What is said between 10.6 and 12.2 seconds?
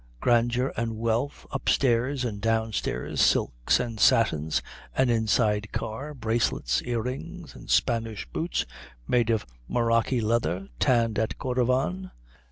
tanned at Cordovan.